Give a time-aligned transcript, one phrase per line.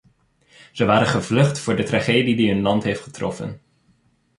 [0.71, 3.61] Ze waren gevlucht voor de tragedie die hun land heeft getroffen.